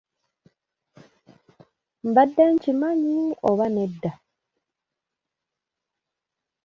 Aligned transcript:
Mbadde 2.07 2.43
nkimanyi 2.53 3.17
oba 3.49 3.65
nedda? 3.75 4.11